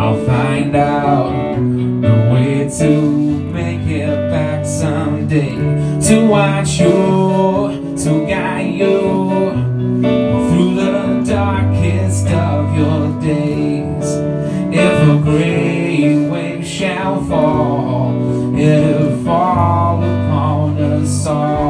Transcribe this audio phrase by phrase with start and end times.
[0.00, 3.00] I'll find out the way to
[3.52, 5.54] make it back someday.
[6.08, 8.98] To watch you, to guide you
[10.48, 14.08] Through the darkest of your days.
[14.72, 21.69] If a great wave shall fall It'll fall upon us all.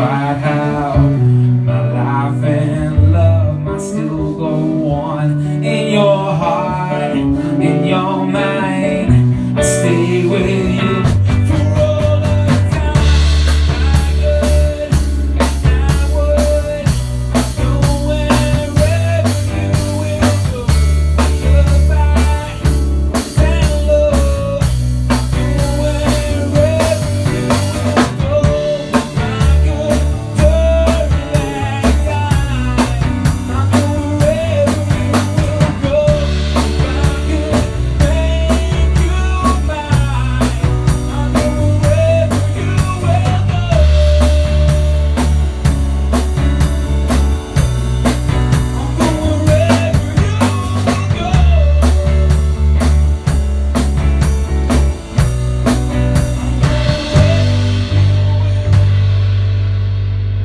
[0.00, 0.49] Know now